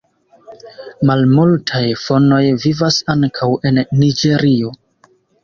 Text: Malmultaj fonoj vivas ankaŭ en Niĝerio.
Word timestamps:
Malmultaj 1.09 1.81
fonoj 2.05 2.41
vivas 2.65 2.99
ankaŭ 3.17 3.51
en 3.71 3.79
Niĝerio. 4.01 4.75